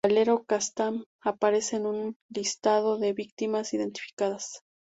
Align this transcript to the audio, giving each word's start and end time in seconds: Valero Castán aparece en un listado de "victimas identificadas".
Valero 0.03 0.45
Castán 0.47 1.03
aparece 1.23 1.75
en 1.75 1.85
un 1.85 2.17
listado 2.27 2.97
de 2.97 3.13
"victimas 3.13 3.71
identificadas". 3.75 4.63